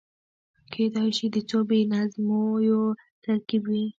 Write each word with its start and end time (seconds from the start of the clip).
کېدای 0.73 1.09
شي 1.17 1.25
د 1.35 1.37
څو 1.49 1.57
بې 1.69 1.79
نظمیو 1.93 2.81
ترکيب 3.23 3.63
وي. 3.71 3.85